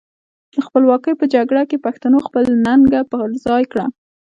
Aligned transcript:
د 0.53 0.55
خپلواکۍ 0.65 1.13
په 1.17 1.25
جګړه 1.33 1.63
کې 1.69 1.83
پښتنو 1.85 2.17
خپله 2.27 2.49
ننګه 2.65 3.01
پر 3.09 3.19
خای 3.45 3.63
کړه. 3.71 3.85